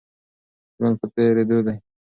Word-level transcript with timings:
ژوند 0.75 0.95
په 0.99 1.05
تېرېدو 1.13 1.57
دی. 1.65 1.77